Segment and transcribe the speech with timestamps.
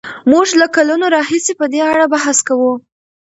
[0.31, 2.73] موږ له کلونو راهیسې په دې اړه بحث کوو.